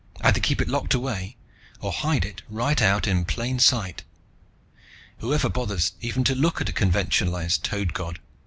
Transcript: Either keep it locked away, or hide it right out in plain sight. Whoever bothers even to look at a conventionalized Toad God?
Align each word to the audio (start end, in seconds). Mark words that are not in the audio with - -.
Either 0.21 0.39
keep 0.39 0.59
it 0.63 0.67
locked 0.67 0.95
away, 0.95 1.35
or 1.79 1.91
hide 1.91 2.25
it 2.25 2.41
right 2.49 2.81
out 2.81 3.05
in 3.05 3.23
plain 3.23 3.59
sight. 3.59 4.01
Whoever 5.19 5.47
bothers 5.47 5.91
even 6.01 6.23
to 6.23 6.33
look 6.33 6.59
at 6.59 6.69
a 6.69 6.73
conventionalized 6.73 7.63
Toad 7.63 7.93
God? 7.93 8.19